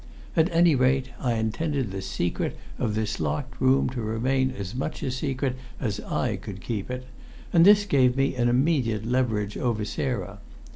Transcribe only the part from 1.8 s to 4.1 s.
the secret of this locked room to